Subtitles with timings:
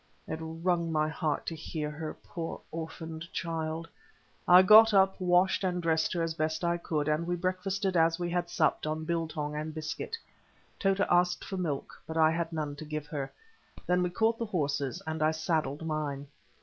[0.27, 3.87] It wrung my heart to hear her, poor orphaned child.
[4.47, 8.17] I got up, washed and dressed her as best I could, and we breakfasted as
[8.17, 10.17] we had supped, on biltong and biscuit.
[10.79, 13.31] Tota asked for milk, but I had none to give her.
[13.85, 16.25] Then we caught the horses, and I saddled mine.